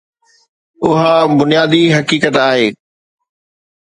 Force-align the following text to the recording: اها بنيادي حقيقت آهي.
اها 0.83 1.25
بنيادي 1.25 1.95
حقيقت 1.95 2.35
آهي. 2.35 2.73